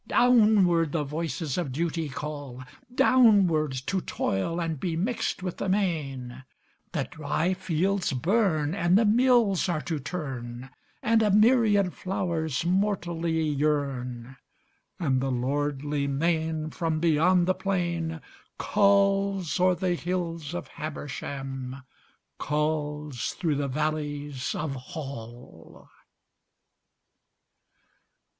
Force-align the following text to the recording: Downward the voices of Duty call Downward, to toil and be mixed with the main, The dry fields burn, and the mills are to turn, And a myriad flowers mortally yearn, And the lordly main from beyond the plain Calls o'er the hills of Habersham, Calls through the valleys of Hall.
Downward 0.07 0.93
the 0.93 1.03
voices 1.03 1.59
of 1.59 1.71
Duty 1.71 2.09
call 2.09 2.63
Downward, 2.95 3.73
to 3.85 4.01
toil 4.01 4.59
and 4.59 4.79
be 4.79 4.95
mixed 4.95 5.43
with 5.43 5.57
the 5.57 5.69
main, 5.69 6.43
The 6.91 7.03
dry 7.03 7.53
fields 7.53 8.11
burn, 8.11 8.73
and 8.73 8.97
the 8.97 9.05
mills 9.05 9.69
are 9.69 9.81
to 9.81 9.99
turn, 9.99 10.71
And 11.03 11.21
a 11.21 11.29
myriad 11.29 11.93
flowers 11.93 12.65
mortally 12.65 13.43
yearn, 13.43 14.37
And 14.99 15.21
the 15.21 15.29
lordly 15.29 16.07
main 16.07 16.71
from 16.71 16.99
beyond 16.99 17.45
the 17.47 17.53
plain 17.53 18.21
Calls 18.57 19.59
o'er 19.59 19.75
the 19.75 19.93
hills 19.93 20.55
of 20.55 20.67
Habersham, 20.67 21.75
Calls 22.39 23.33
through 23.33 23.53
the 23.57 23.67
valleys 23.67 24.55
of 24.55 24.73
Hall. 24.73 25.89